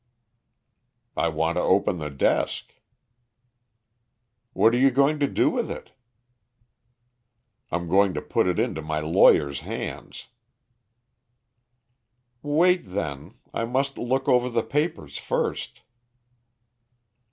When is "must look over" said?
13.65-14.49